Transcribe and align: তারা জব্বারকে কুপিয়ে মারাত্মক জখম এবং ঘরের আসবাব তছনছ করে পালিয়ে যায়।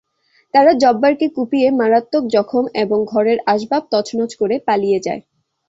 তারা 0.53 0.71
জব্বারকে 0.83 1.27
কুপিয়ে 1.35 1.67
মারাত্মক 1.79 2.23
জখম 2.27 2.65
এবং 2.75 2.99
ঘরের 3.05 3.37
আসবাব 3.45 3.83
তছনছ 3.91 4.31
করে 4.35 4.55
পালিয়ে 4.67 4.99
যায়। 4.99 5.21